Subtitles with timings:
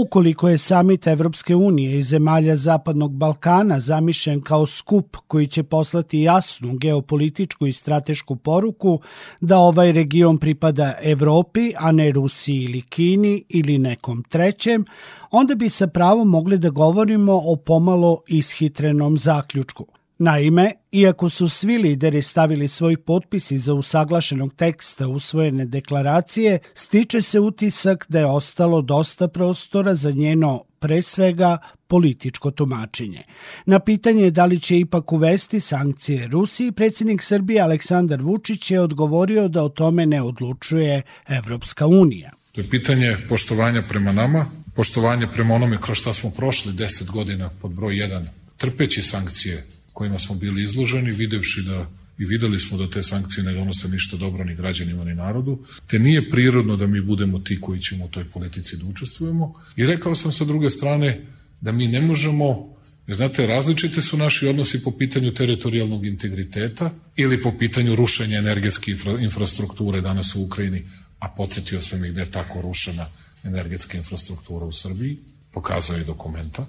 [0.00, 6.20] Ukoliko je samit Evropske unije i zemalja Zapadnog Balkana zamišljen kao skup koji će poslati
[6.20, 9.00] jasnu geopolitičku i stratešku poruku
[9.40, 14.84] da ovaj region pripada Evropi, a ne Rusiji ili Kini ili nekom trećem,
[15.30, 19.86] onda bi sa pravom mogli da govorimo o pomalo ishitrenom zaključku–
[20.22, 27.40] Naime, iako su svi lideri stavili svoj potpis iza usaglašenog teksta usvojene deklaracije, stiče se
[27.40, 33.22] utisak da je ostalo dosta prostora za njeno, pre svega, političko tumačenje.
[33.66, 39.48] Na pitanje da li će ipak uvesti sankcije Rusiji, predsjednik Srbije Aleksandar Vučić je odgovorio
[39.48, 42.30] da o tome ne odlučuje Evropska unija.
[42.52, 47.50] To je pitanje poštovanja prema nama, poštovanja prema onome kroz šta smo prošli 10 godina
[47.62, 48.24] pod broj 1,
[48.56, 53.52] trpeći sankcije kojima smo bili izloženi, videvši da i videli smo da te sankcije ne
[53.52, 57.80] donose ništa dobro ni građanima ni narodu, te nije prirodno da mi budemo ti koji
[57.80, 59.52] ćemo u toj politici da učestvujemo.
[59.76, 61.26] I rekao sam sa druge strane
[61.60, 62.70] da mi ne možemo
[63.10, 68.90] Jer znate, različite su naši odnosi po pitanju teritorijalnog integriteta ili po pitanju rušenja energetske
[68.90, 70.84] infra, infrastrukture danas u Ukrajini,
[71.18, 73.06] a podsjetio sam ih da je tako rušena
[73.44, 75.18] energetska infrastruktura u Srbiji,
[75.52, 76.66] pokazao je dokumenta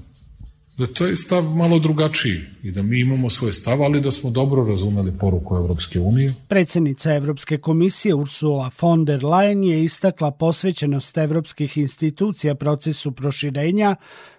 [0.77, 4.29] da to je stav malo drugačiji i da mi imamo svoj stav, ali da smo
[4.29, 6.33] dobro razumeli poruku Evropske unije.
[6.47, 13.95] Predsednica Evropske komisije Ursula von der Leyen je istakla posvećenost evropskih institucija procesu proširenja,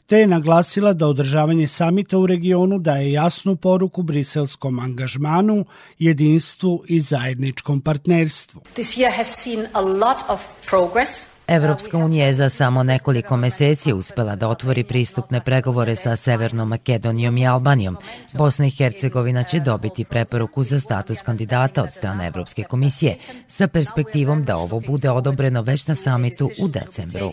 [0.06, 5.64] te je naglasila da održavanje samita u regionu daje jasnu poruku briselskom angažmanu,
[5.98, 8.60] jedinstvu i zajedničkom partnerstvu.
[8.74, 13.92] This year has seen a lot of progress Evropska unija je za samo nekoliko meseci
[13.92, 17.96] uspela da otvori pristupne pregovore sa Severnom Makedonijom i Albanijom.
[18.34, 23.16] Bosna i Hercegovina će dobiti preporuku za status kandidata od strane Evropske komisije
[23.48, 27.32] sa perspektivom da ovo bude odobreno već na samitu u decembru.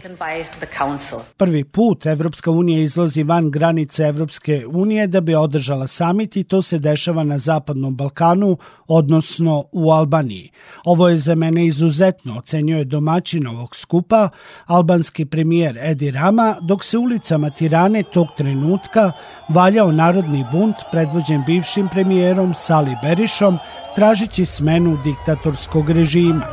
[1.38, 6.62] Prvi put Evropska unija izlazi van granice Evropske unije da bi održala samit i to
[6.62, 8.58] se dešava na Zapadnom Balkanu,
[8.88, 10.52] odnosno u Albaniji.
[10.86, 14.30] Ovo je za mene izuzetno, ocenjuje domaćin ovog skupa skupa
[14.66, 19.12] albanski premijer Edi Rama, dok se ulicama Tirane tog trenutka
[19.50, 23.58] valjao narodni bunt predvođen bivšim premijerom Sali Berišom,
[23.96, 26.46] tražići smenu diktatorskog režima.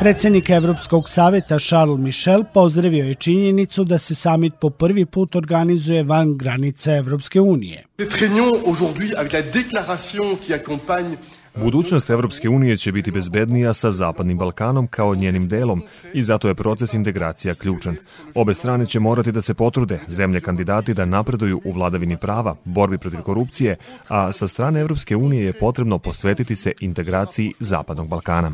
[0.00, 6.02] Predsednik Evropskog saveta Charles Michel pozdravio je činjenicu da se samit po prvi put organizuje
[6.02, 7.84] van granice Evropske unije.
[7.98, 11.16] Cette réunion aujourd'hui avec la déclaration qui accompagne
[11.56, 15.82] Budućnost Evropske unije će biti bezbednija sa Zapadnim Balkanom kao njenim delom
[16.14, 17.96] i zato je proces integracija ključan.
[18.34, 22.98] Obe strane će morati da se potrude, zemlje kandidati da napreduju u vladavini prava, borbi
[22.98, 23.76] protiv korupcije,
[24.08, 28.52] a sa strane Evropske unije je potrebno posvetiti se integraciji Zapadnog Balkana.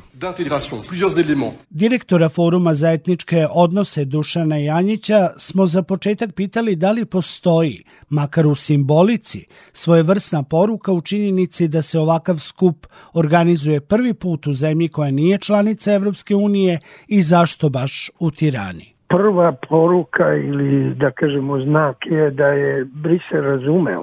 [1.71, 8.47] Direktora Foruma za etničke odnose Dušana Janjića smo za početak pitali da li postoji, makar
[8.47, 14.89] u simbolici, svojevrsna poruka u činjenici da se ovakav skup organizuje prvi put u zemlji
[14.89, 16.79] koja nije članica Evropske unije
[17.09, 18.95] i zašto baš u Tirani?
[19.09, 24.03] Prva poruka ili da kažemo znak je da je Brisel razumeo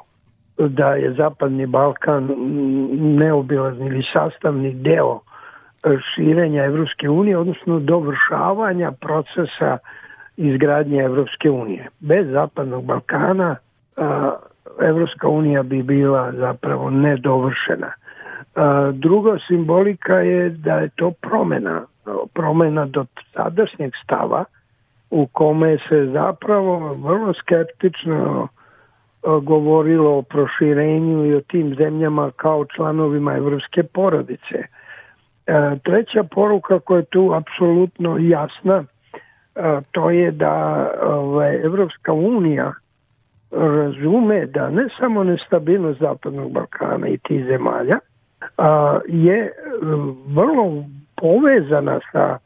[0.57, 2.29] da je Zapadni Balkan
[3.19, 5.19] neobilazni ili sastavni deo
[6.15, 9.77] širenja Evropske unije, odnosno dovršavanja procesa
[10.37, 11.87] izgradnje Evropske unije.
[11.99, 13.55] Bez Zapadnog Balkana
[14.81, 17.91] Evropska unija bi bila zapravo nedovršena.
[18.93, 21.85] Druga simbolika je da je to promena,
[22.33, 24.43] promena do sadašnjeg stava
[25.09, 28.47] u kome se zapravo vrlo skeptično
[29.41, 34.63] govorilo o proširenju i o tim zemljama kao članovima evropske porodice.
[35.83, 38.83] Treća poruka koja je tu apsolutno jasna,
[39.91, 42.73] to je da ovaj, Evropska unija
[43.51, 47.99] razume da ne samo nestabilnost Zapadnog Balkana i tih zemalja,
[49.07, 49.51] je
[50.27, 50.83] vrlo
[51.15, 52.37] povezana sa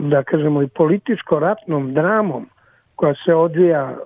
[0.00, 2.46] da kažemo i političko-ratnom dramom
[2.96, 3.96] koja se odvija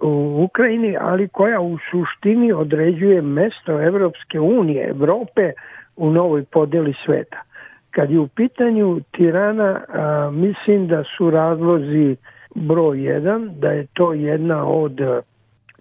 [0.00, 5.52] u Ukrajini, ali koja u suštini određuje mesto Evropske unije, Evrope
[5.96, 7.42] u novoj podeli sveta.
[7.90, 12.16] Kad je u pitanju Tirana, a, mislim da su razlozi
[12.54, 15.00] broj jedan, da je to jedna od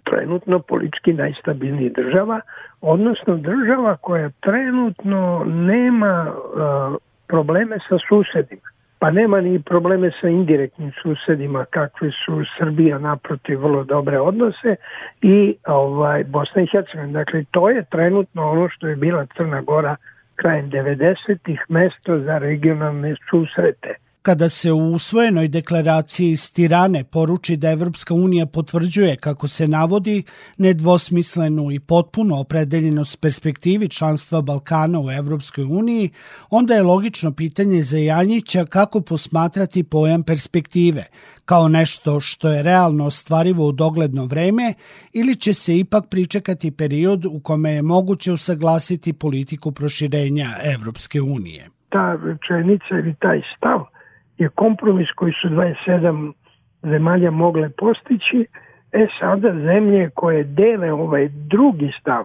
[0.10, 2.42] trenutno politički najstabilnijih država,
[2.82, 6.96] odnosno država koja trenutno nema uh,
[7.28, 8.68] probleme sa susedima.
[9.00, 14.76] Pa nema ni probleme sa indirektnim susedima kakvi su Srbija naprotiv vrlo dobre odnose
[15.22, 17.20] i ovaj Bosna i Hercegovina.
[17.20, 19.96] Dakle, to je trenutno ono što je bila Crna Gora
[20.36, 24.07] krajem 90-ih mesto za regionalne susrete.
[24.28, 30.24] Kada se u usvojenoj deklaraciji iz Tirane poruči da Evropska unija potvrđuje, kako se navodi,
[30.58, 36.10] nedvosmislenu i potpuno opredeljenost perspektivi članstva Balkana u Evropskoj uniji,
[36.50, 41.04] onda je logično pitanje za Janjića kako posmatrati pojam perspektive,
[41.46, 44.74] kao nešto što je realno ostvarivo u dogledno vreme
[45.14, 51.70] ili će se ipak pričekati period u kome je moguće usaglasiti politiku proširenja Evropske unije.
[51.90, 53.97] Ta rečenica ili taj stav
[54.38, 56.34] je kompromis koji su 27
[56.82, 58.46] zemalja mogle postići,
[58.92, 62.24] e sada zemlje koje dele ovaj drugi stav,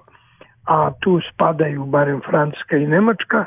[0.67, 3.45] a tu spadaju barem Francuska i Nemačka,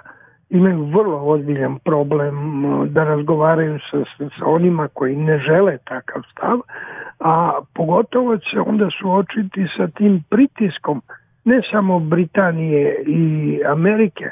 [0.49, 2.35] imaju vrlo ozbiljan problem
[2.89, 4.03] da razgovaraju sa,
[4.39, 6.59] sa onima koji ne žele takav stav,
[7.19, 11.01] a pogotovo će onda suočiti sa tim pritiskom
[11.45, 14.25] ne samo Britanije i Amerike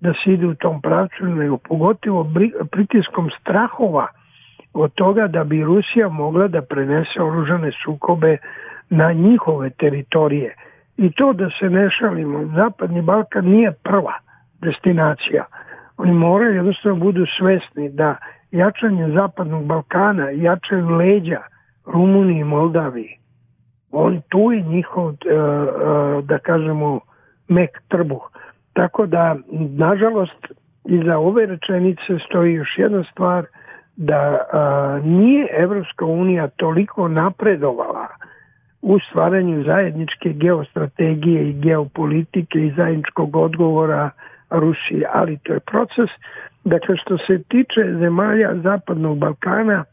[0.00, 2.26] da se ide u tom pravcu, nego pogotovo
[2.70, 4.06] pritiskom strahova
[4.74, 8.36] od toga da bi Rusija mogla da prenese oružane sukobe
[8.90, 10.54] na njihove teritorije.
[10.96, 14.14] I to da se ne šalimo, Zapadni Balkan nije prva
[14.60, 15.44] destinacija.
[15.96, 18.16] Oni moraju jednostavno budu svesni da
[18.50, 21.40] jačanje Zapadnog Balkana jačaju leđa
[21.86, 23.16] Rumuniji i Moldaviji.
[23.90, 27.00] On tu je njihov, e, e, da kažemo,
[27.48, 28.30] mek trbuh.
[28.72, 29.36] Tako da,
[29.76, 30.46] nažalost,
[30.84, 33.44] iza ove rečenice stoji još jedna stvar,
[33.96, 38.06] da a, nije Evropska unija toliko napredovala
[38.82, 44.10] u stvaranju zajedničke geostrategije i geopolitike i zajedničkog odgovora
[44.50, 46.10] Rusije, ali to je proces.
[46.64, 49.84] Dakle, što se tiče zemalja Zapadnog Balkana,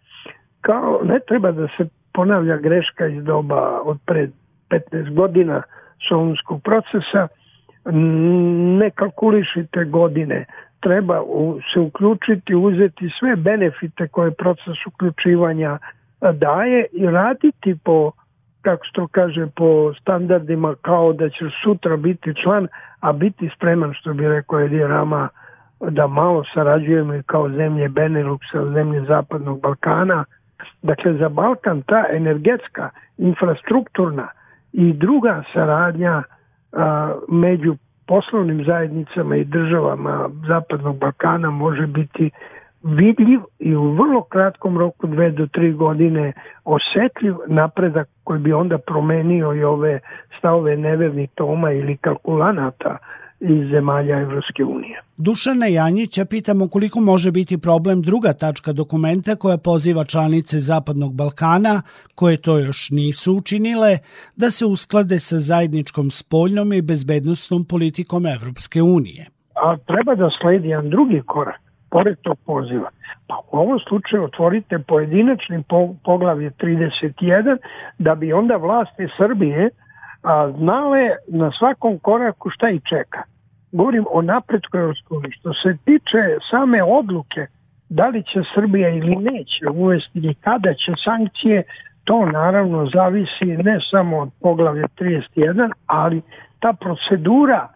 [0.62, 4.31] kao ne treba da se ponavlja greška iz doba od pred
[4.69, 5.62] 15 godina
[6.09, 7.27] solunskog procesa,
[7.92, 10.45] ne kalkulišite godine,
[10.80, 11.22] treba
[11.74, 15.78] se uključiti, uzeti sve benefite koje proces uključivanja
[16.22, 18.12] daje i raditi po
[18.62, 22.68] kako to kaže, po standardima kao da će sutra biti član,
[23.00, 25.30] a biti spreman, što bi rekao Edi Rama,
[25.80, 30.25] da malo sarađujemo i kao zemlje Beneluxa, zemlje Zapadnog Balkana.
[30.81, 34.28] Dakle, za Balkan ta energetska, infrastrukturna
[34.74, 36.24] i druga saradnja
[37.28, 37.75] među
[38.08, 42.30] poslovnim zajednicama i državama Zapadnog Balkana može biti
[42.84, 46.34] vidljiv i u vrlo kratkom roku, dve do tri godine,
[46.66, 50.00] osetljiv napredak koji bi onda promenio i ove
[50.38, 52.98] stavove nevernih toma ili kalkulanata
[53.39, 55.01] iz zemalja Evropske unije.
[55.18, 61.81] Dušana Janjića pitamo koliko može biti problem druga tačka dokumenta koja poziva članice Zapadnog Balkana,
[62.16, 63.98] koje to još nisu učinile,
[64.36, 69.25] da se usklade sa zajedničkom spoljnom i bezbednostnom politikom Evropske unije.
[69.56, 72.90] A treba da sledi jedan drugi korak pored tog poziva.
[73.28, 75.63] Pa u ovom slučaju otvorite pojedinačni
[76.04, 77.57] poglavlje 31
[78.00, 79.69] da bi onda vlasti Srbije
[80.27, 83.24] a, znale na svakom koraku šta i čeka.
[83.71, 86.21] Govorim o napretku Evropskoj Što se tiče
[86.51, 87.47] same odluke
[87.89, 91.63] da li će Srbija ili neće uvesti ili kada će sankcije,
[92.03, 96.21] to naravno zavisi ne samo od poglavlja 31, ali
[96.59, 97.68] ta procedura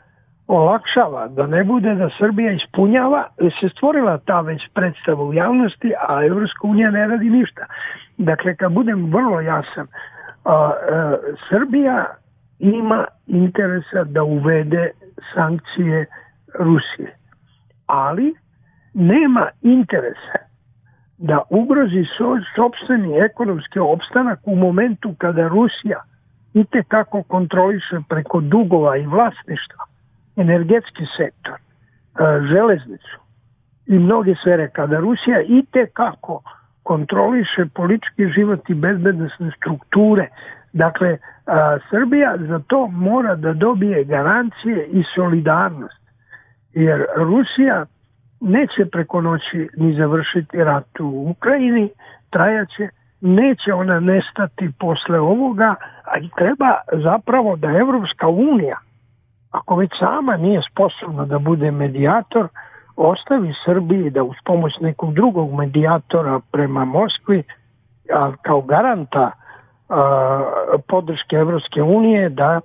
[0.47, 6.25] olakšava, da ne bude da Srbija ispunjava, se stvorila ta već predstava u javnosti, a
[6.25, 7.65] Evropska unija ne radi ništa.
[8.18, 9.87] Dakle, kad budem vrlo jasan,
[10.45, 11.18] a, a,
[11.49, 12.06] Srbija
[12.61, 14.91] ima interesa da uvede
[15.33, 16.06] sankcije
[16.59, 17.15] Rusije,
[17.85, 18.33] ali
[18.94, 20.39] nema interesa
[21.18, 26.01] da ugrozi svoj sobstveni ekonomski opstanak u momentu kada Rusija
[26.53, 29.85] i kako kontroliše preko dugova i vlasništva
[30.35, 31.59] energetski sektor, e,
[32.53, 33.19] železnicu
[33.87, 36.44] i mnoge sfere, kada Rusija i te kako
[36.92, 40.28] kontroliše politički život i bezbednostne strukture,
[40.74, 46.02] dakle, a, Srbija za to mora da dobije garancije i solidarnost,
[46.74, 47.86] jer Rusija
[48.42, 51.90] neće preko noći ni završiti rat u Ukrajini,
[52.30, 52.90] trajaće,
[53.21, 56.71] neće ona nestati posle ovoga, a i treba
[57.04, 58.78] zapravo da Evropska unija
[59.52, 62.48] ako već sama nije sposobna da bude medijator,
[62.95, 67.44] ostavi Srbiji da uz pomoć nekog drugog medijatora prema Moskvi,
[68.14, 69.31] a, kao garanta
[69.90, 72.60] a, podrške Evropske unije da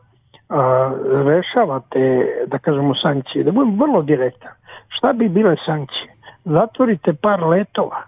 [0.48, 0.92] a,
[1.24, 3.44] rešava te, da kažemo, sankcije.
[3.44, 4.52] Da budem vrlo direktan.
[4.88, 6.12] Šta bi bile sankcije?
[6.44, 8.02] Zatvorite par letova,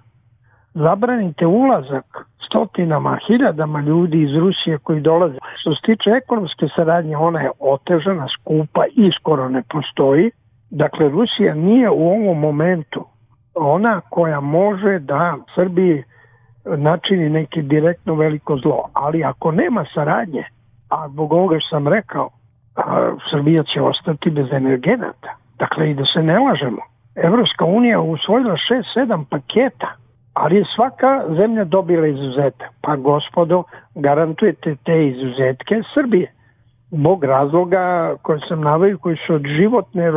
[0.75, 5.39] zabranite ulazak stotinama, hiljadama ljudi iz Rusije koji dolaze.
[5.61, 10.31] Što se tiče ekonomske saradnje, ona je otežana, skupa i skoro ne postoji.
[10.71, 13.05] Dakle, Rusija nije u ovom momentu
[13.55, 16.05] ona koja može da Srbiji
[16.77, 18.89] načini neki direktno veliko zlo.
[18.93, 20.45] Ali ako nema saradnje,
[20.91, 22.31] a zbog ovoga što sam rekao,
[23.31, 25.37] Srbija će ostati bez energenata.
[25.59, 26.83] Dakle, i da se ne lažemo.
[27.17, 28.57] Evropska unija usvojila
[28.97, 29.93] 6-7 paketa,
[30.35, 32.69] ali je svaka zemlja dobila izuzete.
[32.83, 33.63] Pa gospodo,
[33.95, 36.33] garantujete te izuzetke Srbije
[36.91, 40.11] zbog razloga koje sam navaju koji su od životne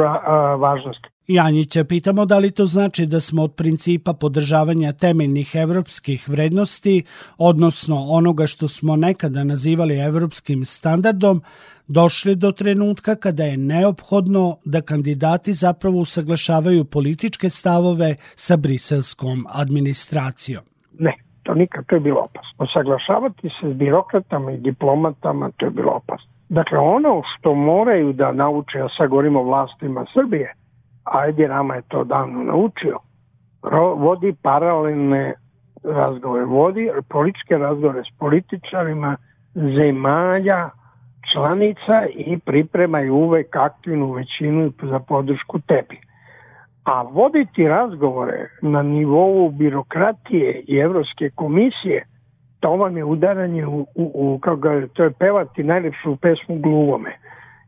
[0.57, 1.07] važnosti.
[1.27, 7.03] Janjića pitamo da li to znači da smo od principa podržavanja temeljnih evropskih vrednosti,
[7.37, 11.41] odnosno onoga što smo nekada nazivali evropskim standardom,
[11.87, 20.63] došli do trenutka kada je neophodno da kandidati zapravo usaglašavaju političke stavove sa briselskom administracijom.
[20.99, 21.13] Ne,
[21.43, 22.65] to nikad to je bilo opasno.
[22.65, 26.31] Usaglašavati se s birokratama i diplomatama, to je bilo opasno.
[26.51, 30.53] Dakle, ono što moraju da nauče, ja sad govorim o vlastima Srbije,
[31.03, 32.97] ajde Rama je to davno naučio,
[33.97, 35.33] vodi paralelne
[35.83, 39.17] razgovore, vodi političke razgovore s političarima
[39.53, 40.69] zemalja
[41.33, 45.99] članica i pripremaju uvek aktivnu većinu za podršku tebi.
[46.83, 52.05] A voditi razgovore na nivou birokratije i Evropske komisije,
[52.61, 57.17] to vam je udaranje u, u, u kako ga, to je pevati najlepšu pesmu gluvome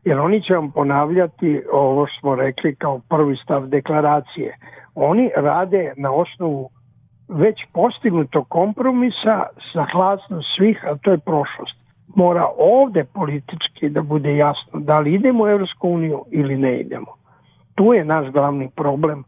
[0.04, 4.56] jer oni će vam ponavljati ovo što smo rekli kao prvi stav deklaracije.
[4.94, 6.70] Oni rade na osnovu
[7.28, 11.76] već postignutog kompromisa sa hlasnost svih, a to je prošlost.
[12.16, 17.12] Mora ovde politički da bude jasno da li idemo u Evropsku uniju ili ne idemo.
[17.74, 19.24] Tu je naš glavni problem.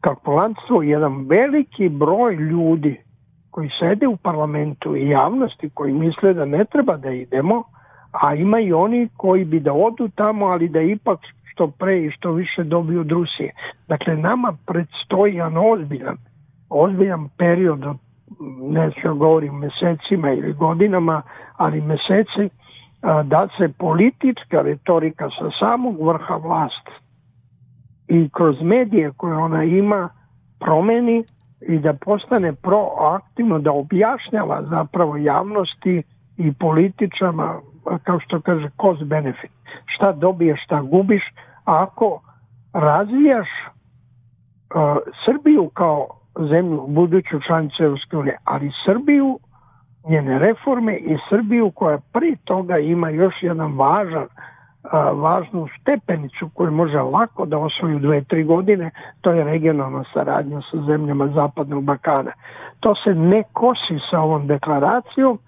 [0.00, 3.00] Kalkulantstvo jedan veliki broj ljudi
[3.50, 7.62] koji sede u parlamentu i javnosti koji misle da ne treba da idemo,
[8.12, 11.18] a ima i oni koji bi da odu tamo, ali da ipak
[11.52, 13.52] što pre i što više dobiju od Rusije.
[13.88, 16.16] Dakle, nama predstoji jedan ozbiljan,
[16.70, 17.80] ozbiljan period,
[18.60, 21.22] ne ću govorim mesecima ili godinama,
[21.56, 22.48] ali meseci,
[23.02, 26.92] da se politička retorika sa samog vrha vlasti
[28.08, 30.08] i kroz medije koje ona ima
[30.60, 31.24] promeni
[31.60, 36.02] i da postane proaktivno, da objašnjava zapravo javnosti
[36.36, 37.60] i političama
[38.04, 39.50] kao što kaže cost benefit.
[39.86, 41.22] Šta dobiješ, šta gubiš,
[41.64, 42.20] ako
[42.72, 43.48] razvijaš
[44.74, 46.06] uh, Srbiju kao
[46.50, 49.38] zemlju, buduću članicu Evropske unije, ali Srbiju,
[50.08, 54.26] njene reforme i Srbiju koja pri toga ima još jedan važan
[54.82, 60.60] a, važnu stepenicu koju može lako da osvoji dve, tri godine, to je regionalna saradnja
[60.70, 62.32] sa zemljama Zapadnog Balkana.
[62.80, 65.38] To se ne kosi sa ovom deklaracijom,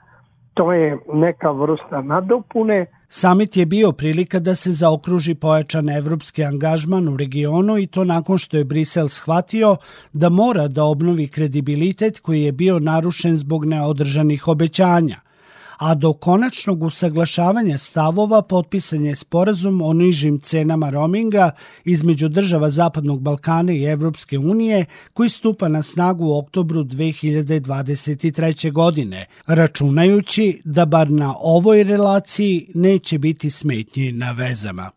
[0.54, 2.86] to je neka vrsta nadopune.
[3.08, 8.38] Samit je bio prilika da se zaokruži pojačan evropski angažman u regionu i to nakon
[8.38, 9.76] što je Brisel shvatio
[10.12, 15.16] da mora da obnovi kredibilitet koji je bio narušen zbog neodržanih obećanja–
[15.76, 21.50] a do konačnog usaglašavanja stavova potpisan je sporazum o nižim cenama roaminga
[21.85, 28.73] između država Zapadnog Balkana i Evropske unije koji stupa na snagu u oktobru 2023.
[28.73, 34.91] godine, računajući da bar na ovoj relaciji neće biti smetnji na vezama.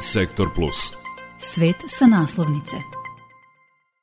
[0.00, 0.92] Sektor Plus.
[1.40, 2.93] Svet sa naslovnice.